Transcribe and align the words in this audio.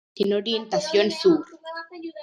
Tiene 0.15 0.33
orientación 0.33 1.11
sur. 1.11 1.45